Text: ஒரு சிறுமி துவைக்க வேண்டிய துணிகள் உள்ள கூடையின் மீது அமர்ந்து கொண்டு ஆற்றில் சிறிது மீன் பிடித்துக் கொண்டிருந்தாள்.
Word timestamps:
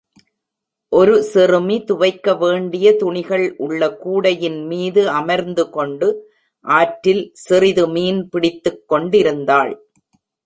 ஒரு 0.91 1.15
சிறுமி 1.23 1.75
துவைக்க 1.83 2.33
வேண்டிய 2.35 2.95
துணிகள் 2.95 3.43
உள்ள 3.57 3.89
கூடையின் 3.95 4.57
மீது 4.65 5.09
அமர்ந்து 5.09 5.69
கொண்டு 5.69 6.07
ஆற்றில் 6.65 7.23
சிறிது 7.43 7.85
மீன் 7.87 8.21
பிடித்துக் 8.29 8.83
கொண்டிருந்தாள். 8.87 9.73